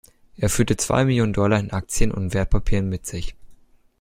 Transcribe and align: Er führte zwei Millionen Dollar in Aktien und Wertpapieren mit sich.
Er 0.35 0.49
führte 0.49 0.77
zwei 0.77 1.05
Millionen 1.05 1.31
Dollar 1.31 1.59
in 1.59 1.69
Aktien 1.69 2.09
und 2.11 2.33
Wertpapieren 2.33 2.89
mit 2.89 3.05
sich. 3.05 3.35